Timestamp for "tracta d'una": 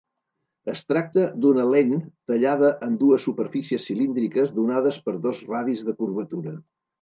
0.91-1.65